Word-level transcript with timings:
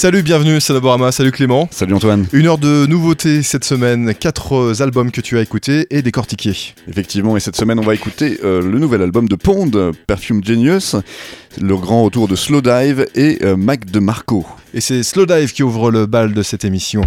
Salut, 0.00 0.22
bienvenue, 0.22 0.62
c'est 0.62 0.72
Laborama, 0.72 1.12
salut 1.12 1.30
Clément. 1.30 1.68
Salut 1.70 1.92
Antoine. 1.92 2.26
Une 2.32 2.46
heure 2.46 2.56
de 2.56 2.86
nouveautés 2.86 3.42
cette 3.42 3.64
semaine, 3.64 4.14
quatre 4.14 4.54
euh, 4.54 4.82
albums 4.82 5.10
que 5.10 5.20
tu 5.20 5.36
as 5.36 5.42
écoutés 5.42 5.86
et 5.90 6.00
décortiqués. 6.00 6.72
Effectivement, 6.88 7.36
et 7.36 7.40
cette 7.40 7.54
semaine 7.54 7.78
on 7.78 7.82
va 7.82 7.92
écouter 7.92 8.40
euh, 8.42 8.62
le 8.62 8.78
nouvel 8.78 9.02
album 9.02 9.28
de 9.28 9.36
Pond, 9.36 9.70
Perfume 10.06 10.42
Genius, 10.42 10.96
le 11.60 11.76
grand 11.76 12.02
retour 12.02 12.28
de 12.28 12.34
Slowdive 12.34 13.08
et 13.14 13.40
euh, 13.42 13.58
Mac 13.58 13.90
de 13.90 14.00
Marco. 14.00 14.46
Et 14.72 14.80
c'est 14.80 15.02
Slowdive 15.02 15.52
qui 15.52 15.62
ouvre 15.62 15.90
le 15.90 16.06
bal 16.06 16.32
de 16.32 16.42
cette 16.42 16.64
émission. 16.64 17.02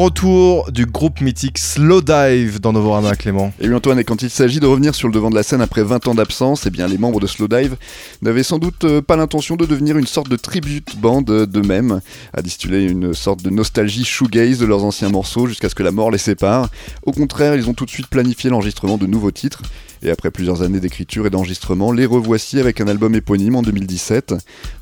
Grand 0.00 0.09
du 0.22 0.84
groupe 0.84 1.22
mythique 1.22 1.56
Slow 1.56 2.02
Dive 2.02 2.60
dans 2.60 2.74
Novorama, 2.74 3.16
Clément. 3.16 3.54
Et 3.58 3.68
oui 3.68 3.74
Antoine, 3.74 3.98
et 3.98 4.04
quand 4.04 4.20
il 4.20 4.28
s'agit 4.28 4.60
de 4.60 4.66
revenir 4.66 4.94
sur 4.94 5.08
le 5.08 5.14
devant 5.14 5.30
de 5.30 5.34
la 5.34 5.42
scène 5.42 5.62
après 5.62 5.82
20 5.82 6.08
ans 6.08 6.14
d'absence, 6.14 6.66
eh 6.66 6.70
bien 6.70 6.86
les 6.88 6.98
membres 6.98 7.20
de 7.20 7.26
Slow 7.26 7.48
Dive 7.48 7.76
n'avaient 8.20 8.42
sans 8.42 8.58
doute 8.58 8.84
euh, 8.84 9.00
pas 9.00 9.16
l'intention 9.16 9.56
de 9.56 9.64
devenir 9.64 9.96
une 9.96 10.06
sorte 10.06 10.28
de 10.28 10.36
tribute 10.36 10.98
band 10.98 11.22
d'eux-mêmes, 11.22 12.02
à 12.34 12.42
distiller 12.42 12.82
une 12.82 13.14
sorte 13.14 13.42
de 13.42 13.48
nostalgie 13.48 14.04
shoegaze 14.04 14.58
de 14.58 14.66
leurs 14.66 14.84
anciens 14.84 15.08
morceaux 15.08 15.46
jusqu'à 15.46 15.70
ce 15.70 15.74
que 15.74 15.82
la 15.82 15.90
mort 15.90 16.10
les 16.10 16.18
sépare. 16.18 16.68
Au 17.04 17.12
contraire, 17.12 17.54
ils 17.54 17.70
ont 17.70 17.74
tout 17.74 17.86
de 17.86 17.90
suite 17.90 18.08
planifié 18.08 18.50
l'enregistrement 18.50 18.98
de 18.98 19.06
nouveaux 19.06 19.30
titres 19.30 19.62
et 20.02 20.10
après 20.10 20.30
plusieurs 20.30 20.62
années 20.62 20.80
d'écriture 20.80 21.26
et 21.26 21.30
d'enregistrement, 21.30 21.92
les 21.92 22.06
revoici 22.06 22.58
avec 22.58 22.80
un 22.80 22.88
album 22.88 23.14
éponyme 23.14 23.56
en 23.56 23.62
2017, 23.62 24.34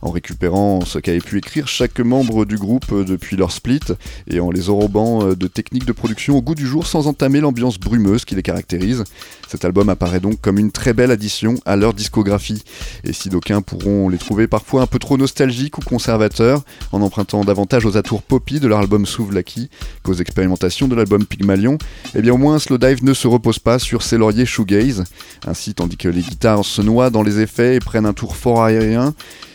en 0.03 0.11
récupérant 0.11 0.85
ce 0.85 0.99
qu'avait 0.99 1.19
pu 1.19 1.39
écrire 1.39 1.67
chaque 1.67 1.99
membre 1.99 2.45
du 2.45 2.57
groupe 2.57 2.93
euh, 2.93 3.05
depuis 3.05 3.37
leur 3.37 3.51
split, 3.51 3.81
et 4.29 4.41
en 4.41 4.51
les 4.51 4.71
enrobant 4.71 5.28
euh, 5.29 5.35
de 5.35 5.47
techniques 5.47 5.87
de 5.87 5.93
production 5.93 6.37
au 6.37 6.43
goût 6.43 6.55
du 6.55 6.67
jour 6.67 6.87
sans 6.87 7.07
entamer 7.07 7.41
l'ambiance 7.41 7.79
brumeuse 7.79 8.25
qui 8.25 8.35
les 8.35 8.43
caractérise. 8.43 9.05
Cet 9.49 9.65
album 9.65 9.89
apparaît 9.89 10.21
donc 10.21 10.41
comme 10.41 10.59
une 10.59 10.71
très 10.71 10.93
belle 10.93 11.11
addition 11.11 11.55
à 11.65 11.77
leur 11.77 11.95
discographie, 11.95 12.63
et 13.05 13.13
si 13.13 13.29
d'aucuns 13.29 13.63
pourront 13.63 14.09
les 14.09 14.19
trouver 14.19 14.47
parfois 14.47 14.83
un 14.83 14.87
peu 14.87 14.99
trop 14.99 15.17
nostalgiques 15.17 15.79
ou 15.79 15.81
conservateurs, 15.81 16.63
en 16.93 17.01
empruntant 17.01 17.45
davantage 17.45 17.87
aux 17.87 17.97
atours 17.97 18.23
poppy 18.23 18.61
de 18.61 18.69
leur 18.69 18.79
album 18.79 19.07
Souvlaki 19.07 19.71
qu'aux 20.03 20.15
expérimentations 20.15 20.89
de 20.89 20.95
l'album 20.95 21.25
Pygmalion, 21.25 21.79
eh 22.15 22.23
bien 22.23 22.35
au 22.35 22.39
moins 22.39 22.59
Slowdive 22.59 23.05
ne 23.05 23.15
se 23.15 23.27
repose 23.27 23.59
pas 23.59 23.79
sur 23.79 24.03
ses 24.03 24.19
lauriers 24.19 24.47
shoegaze, 24.47 25.05
ainsi, 25.47 25.75
tandis 25.75 25.97
que 25.97 26.09
les 26.09 26.23
guitares 26.23 26.65
se 26.65 26.83
noient 26.83 27.11
dans 27.11 27.23
les 27.23 27.41
effets 27.41 27.77
et 27.77 27.81
prennent 27.81 28.07
un 28.07 28.13
tour 28.13 28.37
fort 28.37 28.63
aérien, 28.63 29.15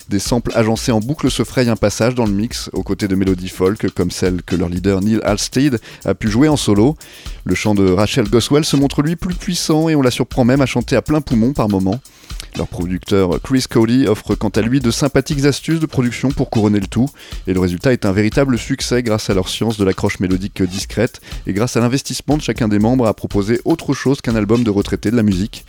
des 0.10 0.20
samples 0.20 0.52
agencés 0.56 0.92
en 0.92 1.00
boucle 1.00 1.32
se 1.32 1.44
frayent 1.44 1.70
un 1.70 1.76
passage 1.76 2.16
dans 2.16 2.26
le 2.26 2.32
mix, 2.32 2.70
aux 2.74 2.84
côtés 2.84 3.08
de 3.08 3.16
mélodies 3.16 3.50
folk 3.50 3.90
comme 3.92 4.12
celle 4.12 4.42
que 4.44 4.56
leur 4.56 4.70
leader 4.70 5.02
Neil 5.02 5.20
Halstead 5.24 5.80
a 6.06 6.14
pu 6.14 6.30
jouer 6.30 6.48
en 6.48 6.58
solo. 6.58 6.96
Le 7.46 7.56
chant 7.56 7.76
de 7.76 7.90
Rachel 7.90 8.30
Goswell 8.30 8.66
se 8.66 8.76
montre 8.76 9.02
lui 9.02 9.16
plus 9.16 9.36
puissant 9.36 9.90
et 9.90 9.96
on 9.96 10.02
la 10.02 10.12
surprend 10.12 10.46
même 10.46 10.62
à 10.62 10.66
chanter 10.66 10.96
à 10.96 11.02
plein 11.02 11.22
poumon 11.22 11.54
par 11.54 11.70
moments. 11.70 12.00
Leur 12.58 12.68
producteur 12.68 13.42
Chris 13.42 13.66
Cody 13.68 14.08
offre 14.08 14.36
quant 14.36 14.50
à 14.50 14.62
lui 14.62 14.80
de 14.80 14.92
sympathiques 14.92 15.46
astuces 15.46 15.80
de 15.80 15.86
production 15.86 16.30
pour 16.30 16.50
couronner 16.50 16.80
le 16.80 16.88
tout, 16.88 17.10
et 17.48 17.54
le 17.54 17.60
résultat 17.60 17.94
est 17.94 18.06
un 18.06 18.12
véritable 18.12 18.58
succès 18.60 19.02
grâce 19.02 19.30
à 19.30 19.34
leur 19.34 19.50
science 19.50 19.78
de 19.78 19.84
l'accroche 19.84 20.20
mélodique 20.20 20.62
discrète 20.62 21.20
et 21.48 21.54
grâce 21.54 21.78
à 21.78 21.80
l'investissement 21.80 22.38
de 22.38 22.44
chacun 22.44 22.68
des 22.68 22.80
membres 22.80 23.08
à 23.08 23.14
proposer 23.14 23.60
autre 23.66 23.94
chose 23.94 24.22
qu'un 24.22 24.36
album 24.36 24.64
de 24.64 24.70
retraité 24.70 25.10
de 25.10 25.16
la 25.16 25.24
musique. 25.24 25.66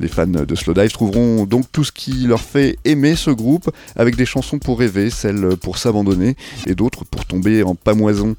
Les 0.00 0.08
fans 0.08 0.26
de 0.26 0.54
Slowdive 0.54 0.90
trouveront 0.90 1.46
donc 1.46 1.70
tout 1.70 1.84
ce 1.84 1.92
qui 1.92 2.26
leur 2.26 2.40
fait 2.40 2.78
aimer 2.84 3.14
ce 3.14 3.30
groupe, 3.30 3.70
avec 3.94 4.16
des 4.16 4.26
chansons 4.26 4.58
pour 4.58 4.80
rêver, 4.80 5.10
celles 5.10 5.56
pour 5.56 5.78
s'abandonner, 5.78 6.36
et 6.66 6.74
d'autres 6.74 7.04
pour 7.04 7.24
tomber 7.26 7.62
en 7.62 7.76
pamoison. 7.76 8.34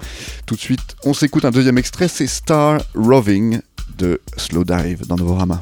Tout 0.46 0.56
de 0.56 0.60
suite, 0.60 0.96
on 1.06 1.14
s'écoute 1.14 1.46
un 1.46 1.52
deuxième 1.52 1.78
extrait, 1.78 2.10
c'est 2.10 2.28
Star 2.28 2.82
Roving 2.94 3.60
de 3.98 4.20
Slowdive 4.36 5.08
dans 5.08 5.16
Novorama. 5.16 5.62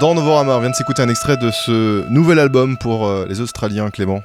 Dans 0.00 0.14
Novorama. 0.14 0.58
Vient 0.58 0.70
de 0.70 0.74
s'écouter 0.74 1.02
un 1.02 1.08
extrait 1.08 1.36
de 1.36 1.50
ce 1.50 2.08
nouvel 2.08 2.38
album 2.38 2.78
pour 2.78 3.06
euh, 3.06 3.26
les 3.28 3.40
Australiens, 3.40 3.90
Clément. 3.90 4.24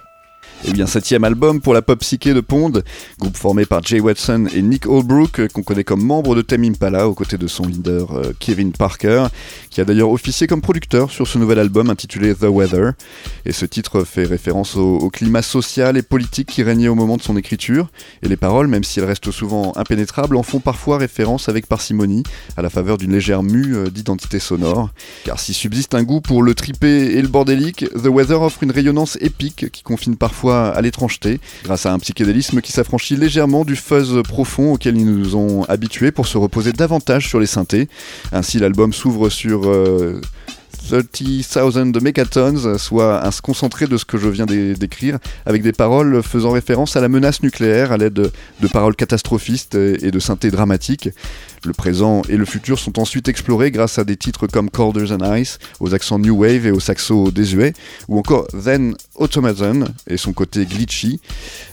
Eh 0.68 0.72
bien, 0.72 0.88
septième 0.88 1.24
album 1.24 1.62
pour 1.62 1.76
la 1.76 1.84
pop 1.84 2.00
psyché 2.00 2.34
de 2.34 2.42
Pond, 2.42 2.72
groupe 3.20 3.38
formé 3.38 3.68
par 3.68 3.84
Jay 3.84 4.00
Watson 4.00 4.48
et 4.52 4.64
Nick 4.64 4.88
Holbrook, 4.88 5.48
qu'on 5.50 5.62
connaît 5.62 5.84
comme 5.84 6.02
membre 6.02 6.34
de 6.34 6.42
Tame 6.42 6.64
Impala, 6.64 7.08
aux 7.08 7.14
côtés 7.14 7.38
de 7.38 7.46
son 7.46 7.68
leader 7.68 8.14
euh, 8.14 8.34
Kevin 8.40 8.72
Parker, 8.72 9.28
qui 9.70 9.80
a 9.80 9.86
d'ailleurs 9.86 10.10
officié 10.10 10.48
comme 10.48 10.62
producteur 10.62 11.12
sur 11.12 11.28
ce 11.28 11.38
nouvel 11.38 11.60
album 11.60 11.92
intitulé 11.92 12.34
The 12.34 12.48
Weather. 12.50 12.94
Et 13.46 13.52
ce 13.52 13.68
titre 13.68 14.04
fait 14.06 14.24
référence 14.24 14.76
au, 14.76 15.08
climat 15.12 15.44
social 15.44 15.98
et 15.98 16.02
politique 16.02 16.48
qui 16.48 16.64
régnait 16.64 16.88
au 16.88 16.96
moment 16.96 17.18
de 17.18 17.22
son 17.22 17.38
écriture, 17.38 17.90
et 18.24 18.28
les 18.28 18.38
paroles, 18.38 18.68
même 18.68 18.84
si 18.84 18.98
elles 18.98 19.06
restent 19.06 19.30
souvent 19.30 19.72
impénétrables, 19.76 20.36
en 20.36 20.44
font 20.44 20.60
parfois 20.60 20.98
référence 20.98 21.48
avec 21.48 21.68
parcimonie 21.68 22.24
à 22.58 22.64
la 22.64 22.72
faveur 22.72 22.98
d'une 22.98 23.12
légère 23.12 23.44
mue 23.44 23.76
euh, 23.76 23.92
d'identité 23.92 24.40
sonore. 24.40 24.90
Car 25.26 25.40
s'il 25.40 25.54
subsiste 25.54 25.94
un 25.94 26.02
goût 26.02 26.22
pour 26.22 26.42
le 26.42 26.56
tripé 26.56 27.18
et 27.18 27.22
le 27.22 27.28
bordélique, 27.28 27.86
The 27.94 28.08
Weather 28.08 28.42
offre 28.42 28.64
une 28.64 28.72
rayonnance 28.72 29.16
épique 29.22 29.70
qui 29.72 29.84
confine 29.84 30.16
parfois 30.16 30.55
à 30.56 30.82
l'étrangeté, 30.82 31.40
grâce 31.64 31.86
à 31.86 31.94
un 31.94 32.00
psychédélisme 32.00 32.62
qui 32.62 32.72
s'affranchit 32.72 33.16
légèrement 33.16 33.66
du 33.66 33.76
fuzz 33.76 34.22
profond 34.24 34.74
auquel 34.74 34.98
ils 34.98 35.06
nous 35.06 35.36
ont 35.36 35.64
habitués 35.66 36.12
pour 36.12 36.28
se 36.28 36.38
reposer 36.38 36.74
davantage 36.74 37.28
sur 37.28 37.40
les 37.40 37.46
synthés. 37.46 37.88
Ainsi, 38.32 38.60
l'album 38.60 38.94
s'ouvre 38.94 39.30
sur... 39.30 39.72
30,000 40.86 41.92
de 41.92 42.00
mégatons, 42.00 42.78
soit 42.78 43.26
un 43.26 43.32
concentré 43.42 43.88
de 43.88 43.98
ce 43.98 44.06
que 44.06 44.18
je 44.18 44.28
viens 44.28 44.46
d'écrire, 44.46 45.18
avec 45.46 45.64
des 45.64 45.72
paroles 45.72 46.22
faisant 46.22 46.52
référence 46.52 46.96
à 46.96 47.02
la 47.02 47.10
menace 47.10 47.42
nucléaire 47.42 47.92
à 47.92 47.98
l'aide 47.98 48.14
de, 48.14 48.32
paroles 48.72 48.96
catastrophistes 48.96 49.76
et 49.76 50.12
de 50.12 50.20
synthés 50.20 50.52
dramatiques. 50.52 51.10
Le 51.66 51.74
présent 51.74 52.22
et 52.30 52.38
le 52.38 52.46
futur 52.46 52.78
sont 52.78 53.00
ensuite 53.00 53.28
explorés 53.28 53.72
grâce 53.72 53.98
à 53.98 54.04
des 54.04 54.18
titres 54.18 54.46
comme 54.46 54.70
Colder 54.70 55.06
Than 55.08 55.36
Ice, 55.36 55.58
aux 55.80 55.96
accents 55.96 56.20
new 56.20 56.36
wave 56.36 56.68
et 56.68 56.72
aux 56.72 56.80
saxos 56.80 57.32
désuets, 57.32 57.74
ou 58.08 58.20
encore 58.20 58.46
Then 58.50 58.96
Automaton 59.16 59.86
et 60.08 60.18
son 60.18 60.32
côté 60.32 60.66
glitchy. 60.66 61.20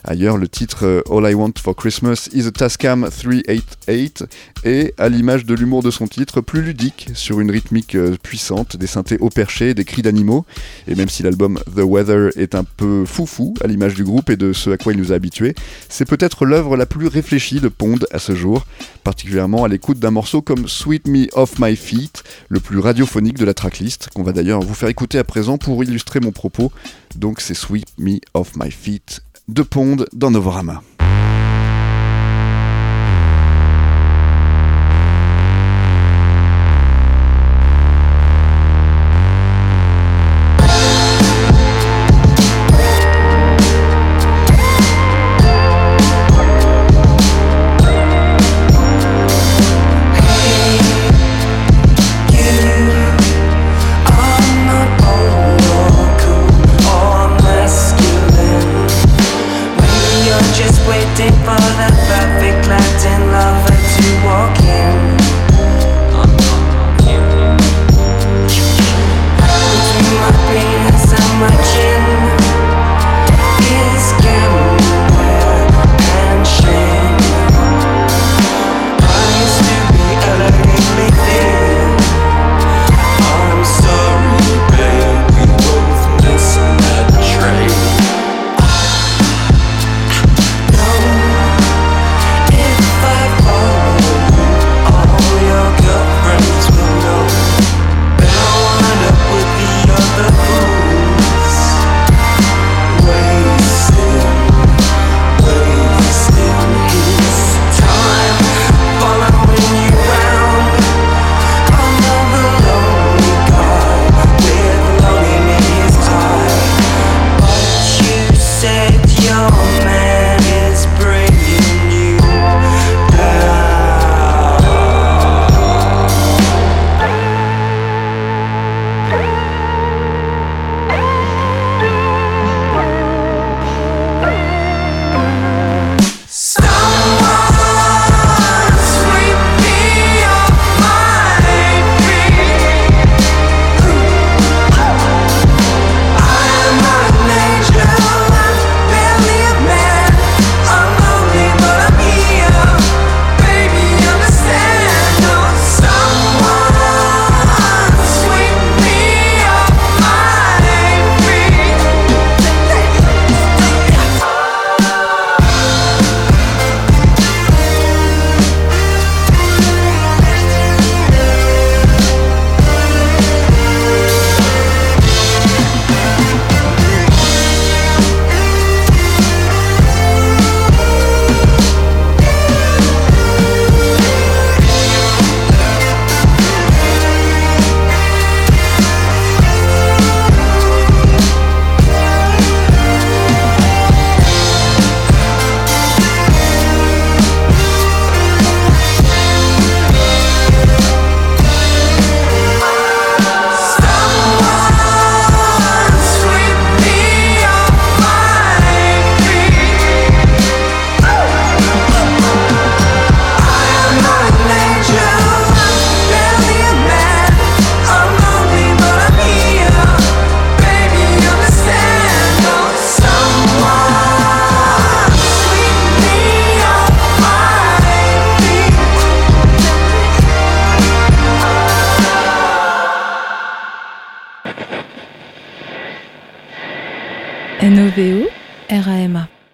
Ailleurs, 0.05 0.39
le 0.39 0.49
titre 0.49 0.87
euh, 0.87 1.03
All 1.11 1.31
I 1.31 1.35
Want 1.35 1.53
for 1.63 1.77
Christmas 1.77 2.31
is 2.33 2.47
a 2.47 2.51
Tascam 2.51 3.03
388 3.03 4.25
est, 4.65 4.95
à 4.99 5.09
l'image 5.11 5.45
de 5.45 5.55
l'humour 5.55 5.83
de 5.83 5.91
son 5.91 6.07
titre, 6.07 6.41
plus 6.41 6.63
ludique, 6.63 7.11
sur 7.13 7.41
une 7.41 7.51
rythmique 7.51 7.95
euh, 7.95 8.17
puissante, 8.23 8.77
des 8.79 8.87
synthés 8.87 9.19
haut 9.21 9.29
perchés, 9.29 9.75
des 9.75 9.85
cris 9.85 10.03
d'animaux. 10.03 10.47
Et 10.89 10.95
même 10.95 11.11
si 11.11 11.23
l'album 11.23 11.59
The 11.77 11.83
Weather 11.83 12.31
est 12.37 12.55
un 12.55 12.65
peu 12.65 13.05
foufou, 13.05 13.53
à 13.63 13.67
l'image 13.67 13.95
du 13.95 14.05
groupe 14.05 14.31
et 14.31 14.37
de 14.37 14.55
ce 14.55 14.71
à 14.71 14.79
quoi 14.79 14.95
il 14.95 14.99
nous 14.99 15.13
a 15.13 15.17
habitués, 15.17 15.55
c'est 15.91 16.09
peut-être 16.09 16.47
l'œuvre 16.47 16.79
la 16.79 16.87
plus 16.87 17.09
réfléchie 17.09 17.61
de 17.61 17.69
Pond 17.69 17.99
à 18.11 18.19
ce 18.19 18.35
jour, 18.35 18.65
particulièrement 19.05 19.65
à 19.65 19.69
l'écoute 19.69 19.82
d'un 19.91 20.11
morceau 20.13 20.43
comme 20.43 20.69
Sweet 20.69 21.09
Me 21.09 21.27
Off 21.33 21.59
My 21.59 21.75
Feet, 21.75 22.23
le 22.49 22.61
plus 22.61 22.79
radiophonique 22.79 23.37
de 23.37 23.45
la 23.45 23.53
tracklist, 23.53 24.09
qu'on 24.15 24.23
va 24.23 24.33
d'ailleurs 24.33 24.61
vous 24.61 24.75
faire 24.75 24.89
écouter 24.89 25.19
à 25.19 25.25
présent 25.25 25.59
pour 25.59 25.83
illustrer 25.83 26.21
mon 26.21 26.31
propos. 26.31 26.73
Donc 27.17 27.41
c'est 27.41 27.55
Sweep 27.55 27.87
Me 27.99 28.19
Off 28.35 28.53
My 28.57 28.71
Feet 28.71 29.21
de 29.49 29.63
Pond 29.63 29.97
dans 30.13 30.31
Novorama. 30.31 30.83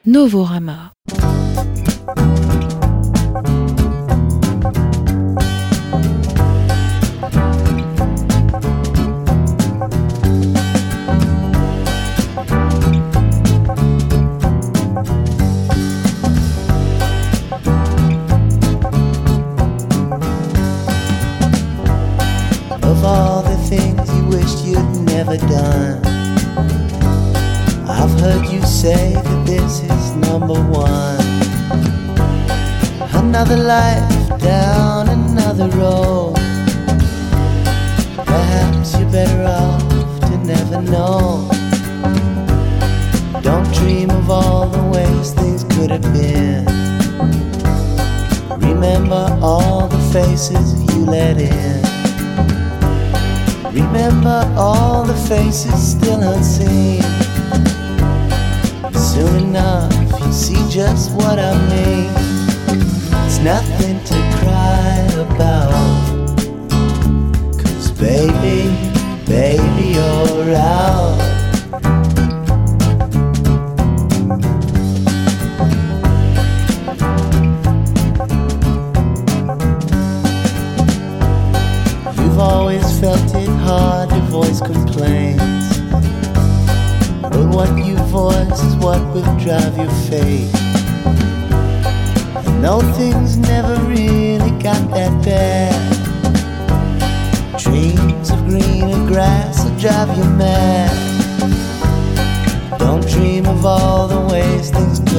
Novorama. 0.07 0.93
Of 22.83 23.05
all 23.05 23.43
the 23.43 23.57
things 23.69 24.09
you 24.17 24.25
wished 24.29 24.65
you'd 24.65 25.05
never 25.05 25.37
done, 25.37 26.08
I've 28.01 28.21
heard 28.21 28.47
you 28.47 28.63
say 28.63 29.13
that 29.13 29.47
this 29.47 29.83
is 29.83 30.15
number 30.15 30.55
one. 30.55 31.19
Another 33.13 33.57
life 33.57 34.41
down 34.41 35.09
another 35.09 35.69
road. 35.77 36.35
Perhaps 38.25 38.99
you're 38.99 39.11
better 39.11 39.43
off 39.45 40.21
to 40.21 40.39
never 40.39 40.81
know. 40.83 41.51
Don't 43.43 43.69
dream 43.75 44.11
of 44.11 44.31
all 44.31 44.69
the 44.69 44.85
ways 44.95 45.33
things 45.33 45.65
could 45.65 45.91
have 45.91 46.03
been. 46.13 46.65
Remember 48.61 49.39
all 49.43 49.89
the 49.89 50.03
faces 50.13 50.85
you 50.95 51.05
let 51.05 51.37
in. 51.39 51.83
Remember 53.73 54.53
all 54.57 55.05
the 55.05 55.17
faces 55.29 55.91
still 55.93 56.23
unseen. 56.23 57.03
Soon 59.19 59.49
enough, 59.49 59.93
you 60.21 60.33
see 60.33 60.69
just 60.71 61.13
what 61.17 61.41
I 61.41 61.53
mean. 61.71 62.09
It's 63.27 63.41
nothing 63.41 63.99
to 64.05 64.15
cry 64.39 64.95
about. 65.19 65.73
Cause 67.61 67.91
baby, 67.91 68.71
baby, 69.27 69.95
you're 69.95 70.55
out. 70.55 71.28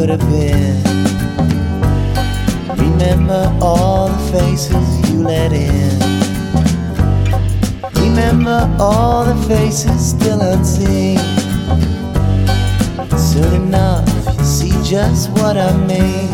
Could 0.09 0.21
have 0.21 0.29
been. 0.31 0.83
Remember 2.77 3.55
all 3.61 4.07
the 4.07 4.39
faces 4.39 5.09
you 5.09 5.21
let 5.21 5.51
in. 5.53 5.99
Remember 8.01 8.75
all 8.79 9.25
the 9.25 9.35
faces 9.47 10.09
still 10.09 10.41
unseen. 10.41 11.19
Soon 13.17 13.53
enough, 13.67 14.07
you'll 14.25 14.45
see 14.45 14.71
just 14.83 15.29
what 15.31 15.57
I 15.57 15.77
mean. 15.77 16.29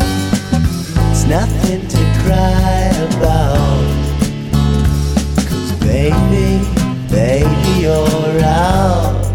It's 1.10 1.24
nothing 1.24 1.86
to 1.86 2.02
cry 2.22 2.92
about. 3.10 3.56
Cause 5.48 5.72
baby, 5.80 6.64
baby, 7.10 7.80
you're 7.82 8.40
out. 8.42 9.25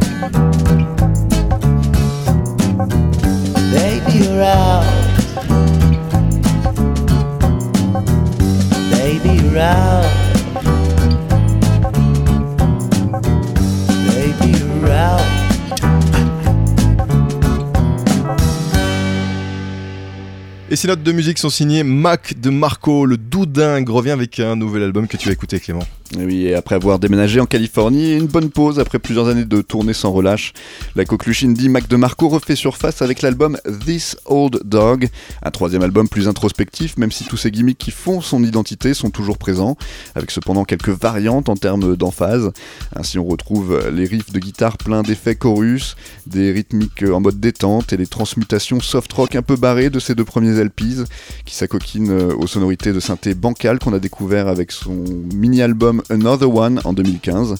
Et 20.71 20.77
ces 20.77 20.87
notes 20.87 21.03
de 21.03 21.11
musique 21.11 21.37
sont 21.37 21.49
signées 21.49 21.83
Mac 21.83 22.39
de 22.39 22.49
Marco, 22.49 23.05
le 23.05 23.17
doudingue, 23.17 23.89
revient 23.89 24.11
avec 24.11 24.39
un 24.39 24.55
nouvel 24.55 24.83
album 24.83 25.05
que 25.05 25.17
tu 25.17 25.27
as 25.27 25.33
écouté 25.33 25.59
Clément. 25.59 25.83
Oui, 26.17 26.47
et 26.47 26.55
après 26.55 26.75
avoir 26.75 26.99
déménagé 26.99 27.39
en 27.39 27.45
Californie, 27.45 28.13
une 28.13 28.25
bonne 28.25 28.49
pause 28.49 28.79
après 28.79 28.99
plusieurs 28.99 29.29
années 29.29 29.45
de 29.45 29.61
tournée 29.61 29.93
sans 29.93 30.11
relâche, 30.11 30.51
la 30.97 31.05
coqueluche 31.05 31.43
indie 31.43 31.69
Mac 31.69 31.87
DeMarco 31.87 32.27
refait 32.27 32.57
surface 32.57 33.01
avec 33.01 33.21
l'album 33.21 33.57
This 33.85 34.17
Old 34.25 34.59
Dog, 34.65 35.07
un 35.41 35.51
troisième 35.51 35.83
album 35.83 36.09
plus 36.09 36.27
introspectif, 36.27 36.97
même 36.97 37.13
si 37.13 37.23
tous 37.23 37.37
ces 37.37 37.49
gimmicks 37.49 37.77
qui 37.77 37.91
font 37.91 38.19
son 38.19 38.43
identité 38.43 38.93
sont 38.93 39.09
toujours 39.09 39.37
présents, 39.37 39.77
avec 40.13 40.31
cependant 40.31 40.65
quelques 40.65 40.89
variantes 40.89 41.47
en 41.47 41.55
termes 41.55 41.95
d'emphase. 41.95 42.51
Ainsi, 42.93 43.17
on 43.17 43.25
retrouve 43.25 43.89
les 43.89 44.05
riffs 44.05 44.33
de 44.33 44.39
guitare 44.39 44.77
pleins 44.77 45.03
d'effets 45.03 45.35
chorus, 45.35 45.95
des 46.27 46.51
rythmiques 46.51 47.03
en 47.03 47.21
mode 47.21 47.39
détente 47.39 47.93
et 47.93 47.97
les 47.97 48.07
transmutations 48.07 48.81
soft 48.81 49.13
rock 49.13 49.35
un 49.35 49.43
peu 49.43 49.55
barrées 49.55 49.89
de 49.89 49.99
ces 49.99 50.13
deux 50.13 50.25
premiers 50.25 50.61
LPs, 50.61 51.05
qui 51.45 51.55
s'acoquinent 51.55 52.33
aux 52.37 52.47
sonorités 52.47 52.91
de 52.91 52.99
synthé 52.99 53.33
bancal 53.33 53.79
qu'on 53.79 53.93
a 53.93 53.99
découvert 53.99 54.49
avec 54.49 54.73
son 54.73 55.05
mini-album 55.33 56.00
Another 56.09 56.53
One 56.53 56.81
en 56.83 56.93
2015. 56.93 57.55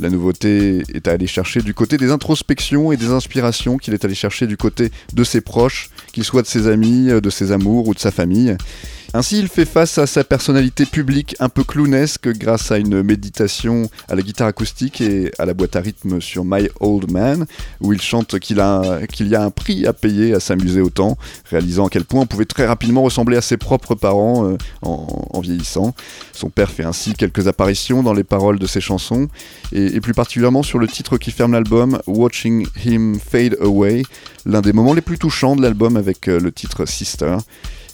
La 0.00 0.08
nouveauté 0.08 0.82
est 0.94 1.08
à 1.08 1.12
aller 1.12 1.26
chercher 1.26 1.60
du 1.60 1.74
côté 1.74 1.98
des 1.98 2.10
introspections 2.10 2.90
et 2.90 2.96
des 2.96 3.10
inspirations 3.10 3.76
qu'il 3.76 3.92
est 3.92 4.04
allé 4.04 4.14
chercher 4.14 4.46
du 4.46 4.56
côté 4.56 4.90
de 5.12 5.24
ses 5.24 5.42
proches, 5.42 5.90
qu'ils 6.12 6.24
soient 6.24 6.40
de 6.40 6.46
ses 6.46 6.68
amis, 6.68 7.08
de 7.08 7.30
ses 7.30 7.52
amours 7.52 7.86
ou 7.86 7.92
de 7.92 7.98
sa 7.98 8.10
famille. 8.10 8.56
Ainsi, 9.12 9.40
il 9.40 9.48
fait 9.48 9.64
face 9.64 9.98
à 9.98 10.06
sa 10.06 10.22
personnalité 10.22 10.86
publique 10.86 11.34
un 11.40 11.48
peu 11.48 11.64
clownesque 11.64 12.28
grâce 12.28 12.70
à 12.70 12.78
une 12.78 13.02
méditation 13.02 13.90
à 14.08 14.14
la 14.14 14.22
guitare 14.22 14.46
acoustique 14.46 15.00
et 15.00 15.32
à 15.36 15.46
la 15.46 15.52
boîte 15.52 15.74
à 15.74 15.80
rythme 15.80 16.20
sur 16.20 16.44
My 16.44 16.68
Old 16.78 17.10
Man, 17.10 17.44
où 17.80 17.92
il 17.92 18.00
chante 18.00 18.38
qu'il 18.38 18.60
a- 18.60 19.00
qu'il 19.10 19.26
y 19.26 19.34
a 19.34 19.42
un 19.42 19.50
prix 19.50 19.84
à 19.84 19.92
payer 19.92 20.32
à 20.32 20.38
s'amuser 20.38 20.80
autant, 20.80 21.18
réalisant 21.50 21.86
à 21.88 21.90
quel 21.90 22.04
point 22.04 22.20
on 22.20 22.26
pouvait 22.26 22.44
très 22.44 22.66
rapidement 22.66 23.02
ressembler 23.02 23.36
à 23.36 23.40
ses 23.40 23.56
propres 23.56 23.96
parents 23.96 24.46
euh, 24.48 24.56
en, 24.82 25.28
en 25.32 25.40
vieillissant. 25.40 25.92
Son 26.32 26.48
père 26.48 26.70
fait 26.70 26.84
ainsi 26.84 27.14
quelques 27.14 27.48
apparitions 27.48 28.04
dans 28.04 28.12
les 28.14 28.24
paroles 28.24 28.60
de 28.60 28.66
ses 28.68 28.80
chansons, 28.80 29.26
et, 29.72 30.00
plus 30.00 30.14
particulièrement 30.14 30.62
sur 30.62 30.78
le 30.78 30.86
titre 30.86 31.18
qui 31.18 31.32
ferme 31.32 31.52
l'album, 31.52 31.98
Watching 32.06 32.64
Him 32.84 33.18
Fade 33.18 33.56
Away, 33.60 34.04
l'un 34.46 34.60
des 34.60 34.72
moments 34.72 34.94
les 34.94 35.00
plus 35.02 35.18
touchants 35.18 35.56
de 35.56 35.62
l'album 35.62 35.96
avec 35.96 36.28
euh, 36.28 36.38
le 36.38 36.52
titre 36.52 36.86
Sister. 36.86 37.38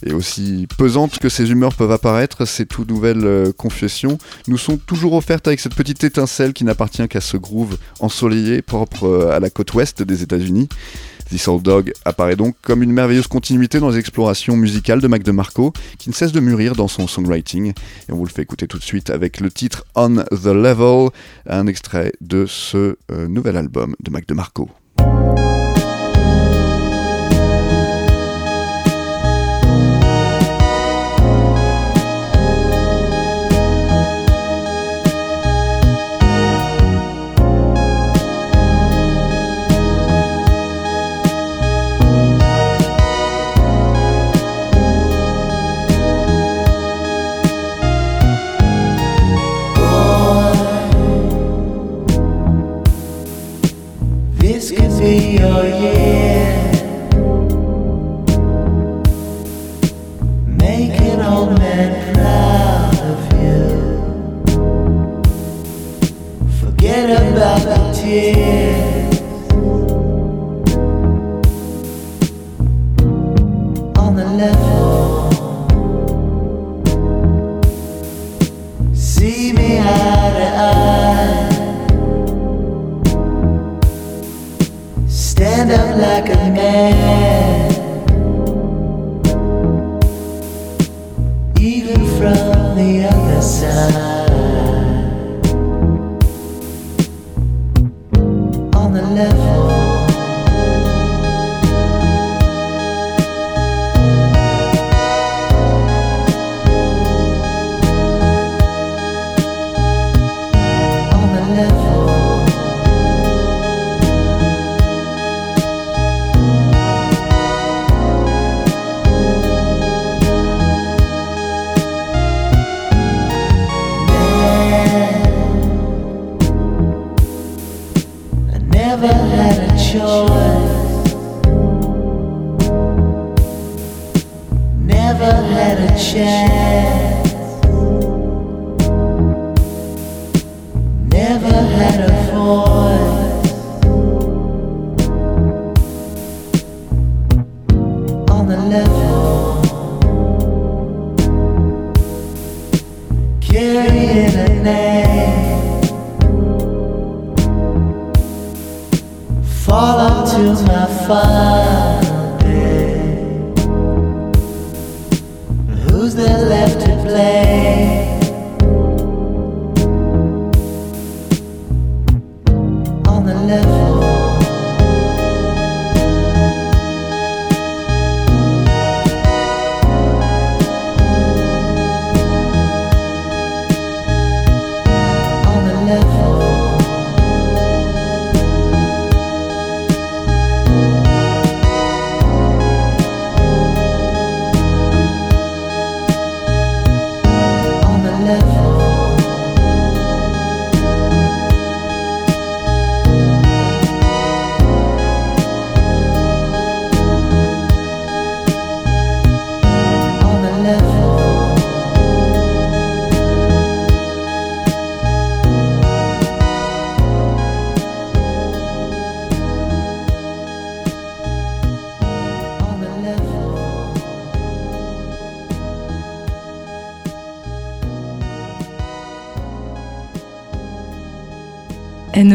Et 0.07 0.12
aussi 0.12 0.69
pesantes 0.79 1.19
que 1.19 1.29
ces 1.29 1.51
humeurs 1.51 1.75
peuvent 1.75 1.90
apparaître, 1.90 2.45
ces 2.47 2.64
tout 2.64 2.85
nouvelles 2.88 3.25
euh, 3.25 3.53
confessions 3.53 4.19
nous 4.47 4.57
sont 4.57 4.77
toujours 4.77 5.14
offertes 5.14 5.49
avec 5.49 5.59
cette 5.59 5.75
petite 5.75 6.05
étincelle 6.05 6.53
qui 6.53 6.62
n'appartient 6.62 7.07
qu'à 7.09 7.21
ce 7.21 7.37
groove 7.37 7.77
ensoleillé 7.99 8.62
propre 8.62 9.05
euh, 9.05 9.37
à 9.37 9.40
la 9.40 9.51
côte 9.51 9.75
ouest 9.75 10.03
des 10.03 10.23
États-Unis. 10.23 10.69
This 11.29 11.49
Old 11.49 11.62
Dog 11.62 11.92
apparaît 12.05 12.37
donc 12.37 12.55
comme 12.62 12.85
une 12.85 12.92
merveilleuse 12.92 13.27
continuité 13.27 13.81
dans 13.81 13.90
les 13.90 13.99
explorations 13.99 14.57
musicales 14.57 15.01
de 15.01 15.09
Mac 15.09 15.25
DeMarco, 15.25 15.73
qui 15.99 16.09
ne 16.09 16.14
cesse 16.14 16.31
de 16.31 16.38
mûrir 16.38 16.77
dans 16.77 16.87
son 16.87 17.09
songwriting. 17.09 17.73
Et 18.09 18.12
on 18.12 18.16
vous 18.16 18.27
le 18.27 18.31
fait 18.31 18.42
écouter 18.42 18.69
tout 18.69 18.79
de 18.79 18.85
suite 18.85 19.11
avec 19.11 19.40
le 19.40 19.51
titre 19.51 19.85
On 19.97 20.16
the 20.16 20.47
Level, 20.47 21.09
un 21.49 21.66
extrait 21.66 22.12
de 22.21 22.47
ce 22.47 22.97
euh, 23.11 23.27
nouvel 23.27 23.57
album 23.57 23.97
de 24.01 24.11
Mac 24.12 24.29
DeMarco. 24.29 24.71
Be 55.07 55.38
your 55.38 55.62
year. 55.64 56.49
Make 60.64 60.99
an 61.12 61.21
old 61.33 61.53
man 61.61 61.90
proud 62.12 62.97
of 63.12 63.21
you. 63.40 63.61
Forget 66.61 67.07
about 67.21 67.61
the 67.71 67.79
tears. 67.97 69.21
On 74.03 74.11
the 74.16 74.25
level. 74.25 74.76
Stand 85.66 85.81
up 85.81 85.96
like 86.00 86.29
a 86.29 86.50
man. 86.52 87.72
Even 91.59 92.07
from 92.16 92.76
the 92.76 93.09
other 93.11 93.42
side. 93.42 94.15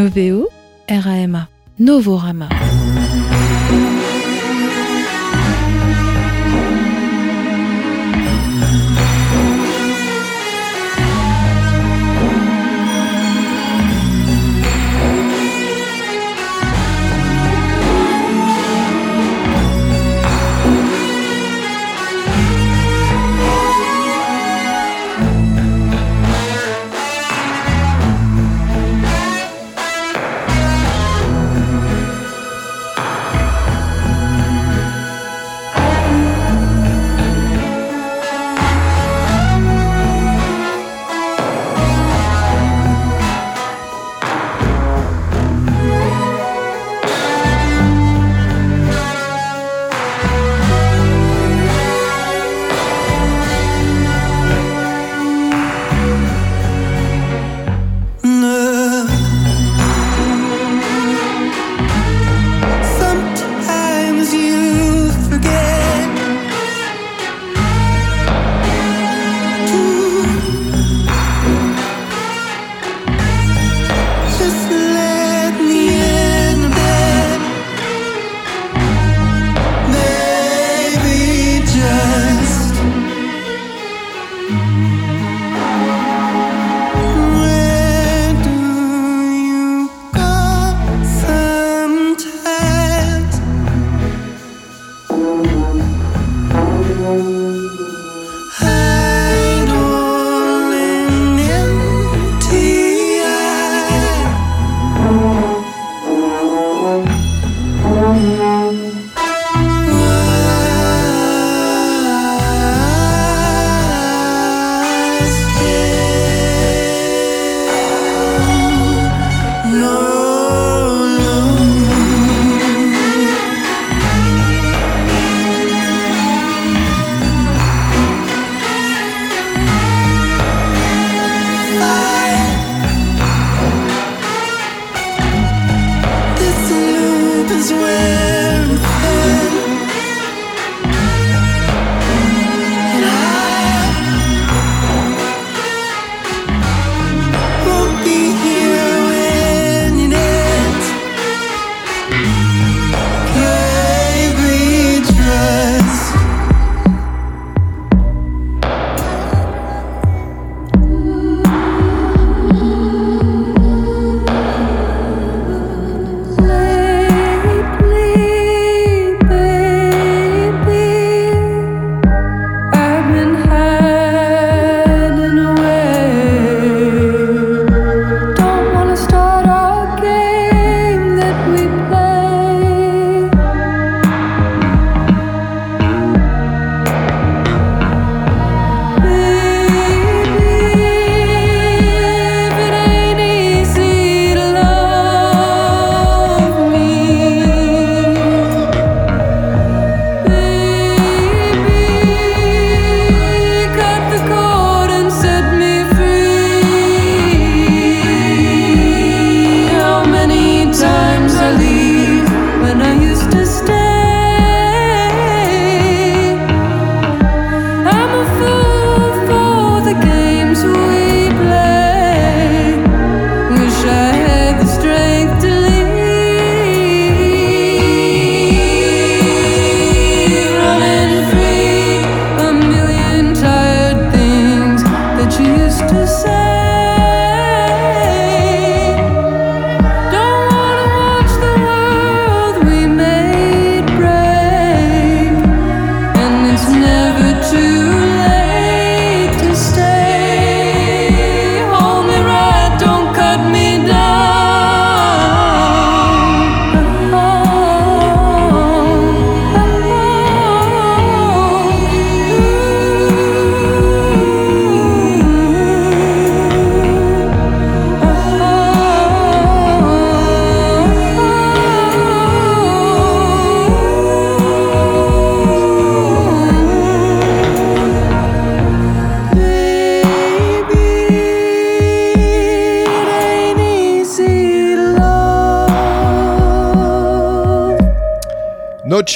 N-O-V-O, 0.01 0.49
R-A-M-A. 0.89 1.47
Novorama. 1.77 2.60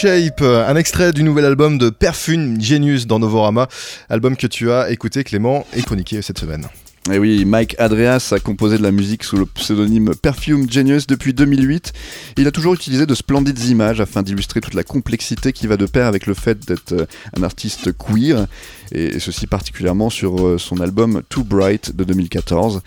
Shape, 0.06 0.44
un 0.44 0.76
extrait 0.76 1.14
du 1.14 1.24
nouvel 1.24 1.46
album 1.46 1.80
de 1.80 1.90
Perfume 1.90 2.62
Genius 2.62 3.08
dans 3.08 3.18
Novorama, 3.18 3.68
album 4.08 4.38
que 4.38 4.46
tu 4.46 4.72
as 4.72 4.92
écouté 4.92 5.24
Clément 5.24 5.66
et 5.76 5.82
chroniqué 5.82 6.22
cette 6.22 6.38
semaine. 6.38 6.68
Et 7.12 7.18
oui, 7.18 7.44
Mike 7.44 7.76
Adreas 7.80 8.30
a 8.32 8.40
composé 8.40 8.78
de 8.78 8.84
la 8.84 8.92
musique 8.92 9.24
sous 9.24 9.36
le 9.38 9.48
pseudonyme 9.48 10.14
Perfume 10.14 10.70
Genius 10.70 11.08
depuis 11.08 11.34
2008. 11.34 11.94
Il 12.38 12.46
a 12.46 12.52
toujours 12.52 12.76
utilisé 12.76 13.08
de 13.08 13.16
splendides 13.16 13.64
images 13.66 14.00
afin 14.00 14.22
d'illustrer 14.22 14.62
toute 14.62 14.76
la 14.76 14.84
complexité 14.84 15.54
qui 15.54 15.66
va 15.66 15.76
de 15.76 15.88
pair 15.88 16.06
avec 16.06 16.28
le 16.28 16.36
fait 16.36 16.60
d'être 16.68 16.94
euh, 16.94 17.06
un 17.36 17.42
artiste 17.42 17.92
queer, 17.98 18.46
et 18.92 19.20
ceci 19.20 19.48
particulièrement 19.48 20.12
sur 20.12 20.46
euh, 20.46 20.60
son 20.60 20.82
album 20.82 21.24
Too 21.30 21.44
Bright 21.44 21.96
de 21.96 22.04
2014. 22.04 22.82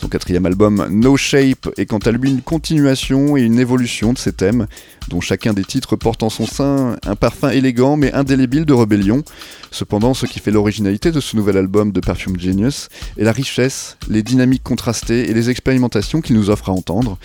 Son 0.00 0.08
quatrième 0.08 0.46
album 0.46 0.86
No 0.90 1.18
Shape 1.18 1.68
est 1.76 1.84
quant 1.84 1.98
à 1.98 2.10
lui 2.10 2.30
une 2.30 2.40
continuation 2.40 3.36
et 3.36 3.42
une 3.42 3.58
évolution 3.58 4.14
de 4.14 4.18
ses 4.18 4.32
thèmes, 4.32 4.66
dont 5.08 5.20
chacun 5.20 5.52
des 5.52 5.62
titres 5.62 5.94
porte 5.94 6.22
en 6.22 6.30
son 6.30 6.46
sein 6.46 6.96
un 7.04 7.16
parfum 7.16 7.50
élégant 7.50 7.98
mais 7.98 8.10
indélébile 8.14 8.64
de 8.64 8.72
rébellion. 8.72 9.22
Cependant, 9.70 10.14
ce 10.14 10.24
qui 10.24 10.38
fait 10.38 10.52
l'originalité 10.52 11.12
de 11.12 11.20
ce 11.20 11.36
nouvel 11.36 11.58
album 11.58 11.92
de 11.92 12.00
Perfume 12.00 12.40
Genius 12.40 12.88
est 13.18 13.24
la 13.24 13.32
richesse, 13.32 13.98
les 14.08 14.22
dynamiques 14.22 14.62
contrastées 14.62 15.28
et 15.28 15.34
les 15.34 15.50
expérimentations 15.50 16.22
qu'il 16.22 16.36
nous 16.36 16.48
offre 16.48 16.70
à 16.70 16.72
entendre. 16.72 17.18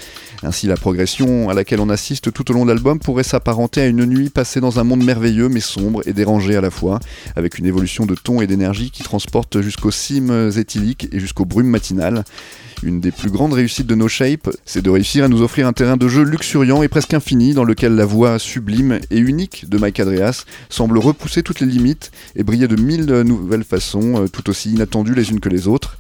Ainsi, 0.43 0.67
la 0.67 0.76
progression 0.76 1.49
à 1.49 1.53
laquelle 1.53 1.80
on 1.80 1.89
assiste 1.89 2.34
tout 2.34 2.51
au 2.51 2.53
long 2.53 2.65
de 2.65 2.71
l'album 2.71 2.99
pourrait 2.99 3.23
s'apparenter 3.23 3.80
à 3.80 3.88
une 3.88 4.03
nuit 4.03 4.30
passée 4.30 4.59
dans 4.59 4.80
un 4.80 4.84
monde 4.84 5.03
merveilleux 5.03 5.47
mais 5.47 5.61
sombre 5.61 6.01
et 6.05 6.11
dérangé 6.11 6.57
à 6.57 6.61
la 6.61 6.71
fois, 6.71 6.99
avec 7.38 7.57
une 7.57 7.67
évolution 7.67 8.05
de 8.05 8.15
ton 8.15 8.41
et 8.41 8.47
d'énergie 8.47 8.91
qui 8.91 9.03
transporte 9.03 9.61
jusqu'aux 9.61 9.91
cimes 9.91 10.51
éthyliques 10.57 11.07
et 11.13 11.21
jusqu'aux 11.21 11.45
brumes 11.45 11.69
matinales. 11.69 12.26
Une 12.84 12.99
des 12.99 13.11
plus 13.11 13.30
grandes 13.30 13.53
réussites 13.53 13.88
de 13.88 13.95
No 13.95 14.07
Shape, 14.07 14.49
c'est 14.65 14.82
de 14.82 14.89
réussir 14.89 15.23
à 15.23 15.28
nous 15.28 15.41
offrir 15.41 15.67
un 15.67 15.73
terrain 15.73 15.97
de 15.97 16.07
jeu 16.07 16.23
luxuriant 16.23 16.84
et 16.84 16.88
presque 16.88 17.13
infini 17.13 17.53
dans 17.53 17.63
lequel 17.63 17.95
la 17.95 18.05
voix 18.05 18.38
sublime 18.38 18.99
et 19.09 19.17
unique 19.17 19.67
de 19.69 19.78
Mike 19.78 19.99
Adreas 19.99 20.45
semble 20.69 20.97
repousser 20.97 21.41
toutes 21.41 21.61
les 21.61 21.67
limites 21.67 22.11
et 22.36 22.43
briller 22.43 22.67
de 22.67 22.80
mille 22.80 23.05
nouvelles 23.05 23.63
façons, 23.63 24.23
euh, 24.23 24.28
tout 24.28 24.49
aussi 24.49 24.71
inattendues 24.71 25.15
les 25.15 25.32
unes 25.32 25.39
que 25.39 25.49
les 25.49 25.67
autres. 25.67 25.97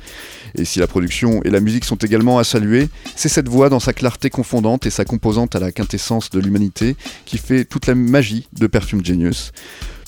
Et 0.57 0.65
si 0.65 0.79
la 0.79 0.87
production 0.87 1.41
et 1.43 1.49
la 1.49 1.59
musique 1.59 1.85
sont 1.85 1.95
également 1.97 2.39
à 2.39 2.43
saluer, 2.43 2.87
c'est 3.15 3.29
cette 3.29 3.49
voix 3.49 3.69
dans 3.69 3.79
sa 3.79 3.93
clarté 3.93 4.29
confondante 4.29 4.85
et 4.85 4.89
sa 4.89 5.03
composante 5.03 5.55
à 5.55 5.59
la 5.59 5.71
quintessence 5.71 6.29
de 6.29 6.39
l'humanité 6.39 6.95
qui 7.25 7.37
fait 7.37 7.65
toute 7.65 7.87
la 7.87 7.95
magie 7.95 8.47
de 8.53 8.67
Perfume 8.67 9.03
Genius. 9.03 9.51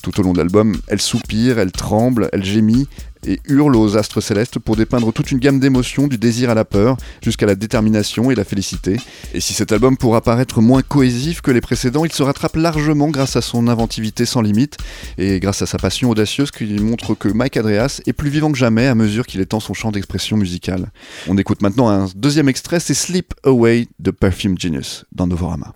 Tout 0.08 0.22
au 0.22 0.24
long 0.24 0.32
de 0.32 0.38
l'album, 0.38 0.78
elle 0.88 1.02
soupire, 1.02 1.60
elle 1.60 1.74
tremble, 1.74 2.30
elle 2.32 2.46
gémit 2.46 2.88
et 3.26 3.42
hurle 3.50 3.76
aux 3.76 3.98
astres 3.98 4.22
célestes 4.22 4.58
pour 4.58 4.78
dépeindre 4.78 5.12
toute 5.12 5.32
une 5.32 5.40
gamme 5.40 5.60
d'émotions, 5.60 6.08
du 6.08 6.18
désir 6.18 6.50
à 6.50 6.54
la 6.54 6.64
peur, 6.64 6.96
jusqu'à 7.22 7.46
la 7.46 7.56
détermination 7.56 8.32
et 8.32 8.36
la 8.36 8.46
félicité. 8.46 8.96
Et 9.34 9.42
si 9.42 9.54
cet 9.54 9.74
album 9.74 9.98
pourra 9.98 10.22
paraître 10.22 10.62
moins 10.62 10.82
cohésif 10.82 11.42
que 11.42 11.52
les 11.52 11.60
précédents, 11.60 12.06
il 12.06 12.14
se 12.14 12.24
rattrape 12.24 12.56
largement 12.56 13.10
grâce 13.10 13.36
à 13.36 13.42
son 13.42 13.68
inventivité 13.68 14.26
sans 14.26 14.42
limite 14.42 14.78
et 15.18 15.42
grâce 15.42 15.62
à 15.62 15.66
sa 15.66 15.78
passion 15.78 16.10
audacieuse 16.10 16.52
qui 16.52 16.66
montre 16.76 17.14
que 17.14 17.28
Mike 17.28 17.58
Adreas 17.58 18.00
est 18.06 18.14
plus 18.14 18.30
vivant 18.30 18.54
que 18.54 18.58
jamais 18.58 18.88
à 18.88 18.96
mesure 18.96 19.26
qu'il 19.26 19.42
étend 19.42 19.60
son 19.60 19.74
champ 19.74 19.92
d'expression 19.92 20.38
musicale. 20.38 20.90
On 21.28 21.38
écoute 21.38 21.62
maintenant 21.62 21.90
un 21.90 22.08
deuxième 22.16 22.48
extrait, 22.48 22.80
c'est 22.80 22.94
Sleep 22.94 23.34
Away 23.44 23.90
de 24.00 24.12
Perfume 24.12 24.58
Genius 24.58 25.04
dans 25.12 25.28
Novorama. 25.28 25.74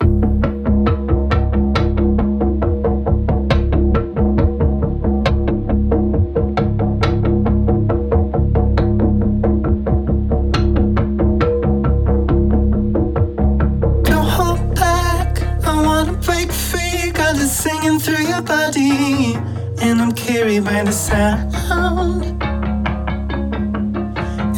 Carried 20.41 20.65
by 20.65 20.83
the 20.83 20.91
sound. 20.91 22.25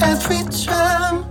Every 0.01 0.43
drum, 0.63 1.25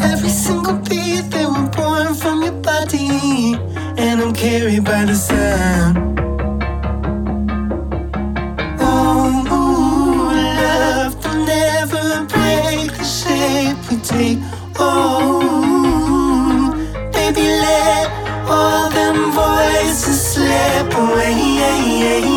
every 0.00 0.28
single 0.28 0.76
beat, 0.88 1.22
they 1.22 1.44
were 1.44 1.68
born 1.76 2.14
from 2.14 2.44
your 2.44 2.52
body. 2.52 3.58
And 3.98 4.20
I'm 4.20 4.32
carried 4.32 4.84
by 4.84 5.06
the 5.06 5.14
sound. 5.16 6.20
Oh, 8.78 9.42
love 10.60 11.14
will 11.24 11.44
never 11.44 12.26
break 12.26 12.92
the 12.96 13.02
shape 13.02 13.76
we 13.90 13.96
take. 13.96 14.38
Oh, 14.78 15.40
baby, 17.12 17.42
let 17.42 18.08
all 18.48 18.88
them 18.88 19.32
voices 19.32 20.34
slip 20.34 20.94
away. 20.94 22.35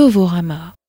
Novorama. 0.00 0.79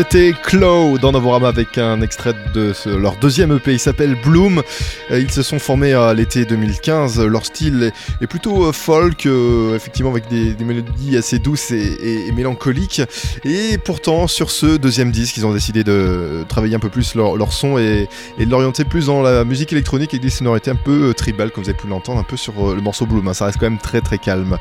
C'était 0.00 0.32
Claw 0.32 0.96
dans 0.96 1.12
Novorama 1.12 1.48
avec 1.48 1.76
un 1.76 2.00
extrait 2.00 2.32
de 2.54 2.72
leur 2.96 3.16
deuxième 3.16 3.54
EP. 3.54 3.74
Il 3.74 3.78
s'appelle 3.78 4.16
Bloom. 4.24 4.62
Euh, 5.10 5.20
Ils 5.20 5.30
se 5.30 5.42
sont 5.42 5.58
formés 5.58 5.92
à 5.92 6.14
l'été 6.14 6.46
2015. 6.46 7.20
Leur 7.20 7.44
style 7.44 7.92
est, 8.22 8.26
plutôt 8.26 8.64
euh, 8.64 8.72
folk, 8.72 9.26
euh, 9.26 9.76
effectivement 9.76 10.10
avec 10.10 10.26
des, 10.28 10.56
mélodies 10.64 11.18
assez 11.18 11.38
douces 11.38 11.70
et, 11.72 12.32
mélancoliques. 12.34 13.02
Et 13.44 13.76
pourtant, 13.76 14.26
sur 14.26 14.50
ce 14.50 14.78
deuxième 14.78 15.10
disque, 15.10 15.36
ils 15.36 15.44
ont 15.44 15.52
décidé 15.52 15.84
de 15.84 16.46
travailler 16.48 16.76
un 16.76 16.80
peu 16.80 16.88
plus 16.88 17.14
leur, 17.14 17.52
son 17.52 17.76
et, 17.76 18.08
de 18.38 18.50
l'orienter 18.50 18.86
plus 18.86 19.06
dans 19.06 19.20
la 19.20 19.44
musique 19.44 19.70
électronique 19.70 20.14
avec 20.14 20.22
des 20.22 20.30
sonorités 20.30 20.70
un 20.70 20.76
peu 20.76 21.12
tribales, 21.12 21.50
comme 21.50 21.62
vous 21.62 21.68
avez 21.68 21.78
pu 21.78 21.88
l'entendre 21.88 22.20
un 22.20 22.24
peu 22.24 22.38
sur 22.38 22.74
le 22.74 22.80
morceau 22.80 23.04
Bloom. 23.04 23.28
hein. 23.28 23.34
Ça 23.34 23.44
reste 23.44 23.58
quand 23.58 23.68
même 23.68 23.76
très 23.76 24.00
très 24.00 24.16
calme. 24.16 24.56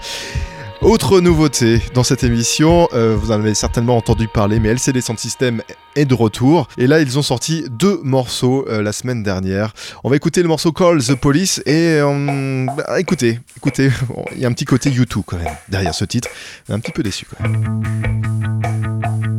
Autre 0.82 1.19
nouveauté 1.19 1.82
dans 1.93 2.03
cette 2.03 2.23
émission, 2.23 2.88
euh, 2.93 3.13
vous 3.13 3.32
en 3.32 3.36
avez 3.36 3.53
certainement 3.53 3.97
entendu 3.97 4.30
parler, 4.30 4.61
mais 4.61 4.69
LCD 4.69 5.01
Sound 5.01 5.19
System 5.19 5.61
est 5.97 6.05
de 6.05 6.13
retour. 6.13 6.69
Et 6.77 6.88
là, 6.88 7.01
ils 7.01 7.19
ont 7.19 7.21
sorti 7.21 7.65
deux 7.69 7.99
morceaux 8.01 8.65
euh, 8.69 8.82
la 8.82 8.93
semaine 8.93 9.21
dernière. 9.21 9.73
On 10.05 10.09
va 10.09 10.15
écouter 10.15 10.41
le 10.41 10.47
morceau 10.47 10.71
Call 10.71 11.03
the 11.03 11.15
Police 11.15 11.61
et 11.65 11.99
euh, 11.99 12.65
bah, 12.77 12.97
écoutez, 12.97 13.39
écoutez, 13.57 13.89
il 14.36 14.39
y 14.39 14.45
a 14.45 14.47
un 14.47 14.53
petit 14.53 14.65
côté 14.65 14.89
YouTube 14.89 15.23
quand 15.25 15.38
même 15.38 15.53
derrière 15.67 15.93
ce 15.93 16.05
titre. 16.05 16.30
Un 16.69 16.80
petit 16.80 16.93
peu 16.93 17.03
déçu 17.03 17.25
quand 17.25 17.43
même. 17.43 19.39